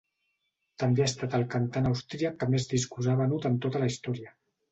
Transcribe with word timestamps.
També 0.83 1.03
ha 1.03 1.09
estat 1.09 1.35
el 1.39 1.43
cantant 1.55 1.89
austríac 1.91 2.39
que 2.43 2.49
més 2.53 2.67
discos 2.73 3.09
ha 3.13 3.17
venut 3.23 3.47
en 3.51 3.61
tota 3.67 3.85
la 3.85 3.93
història. 3.93 4.35